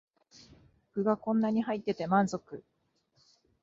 [0.95, 2.63] 具がこんなに入ってて満足